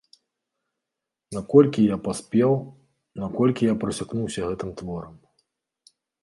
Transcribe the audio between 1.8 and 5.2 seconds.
я паспеў, наколькі я прасякнуўся гэтым творам?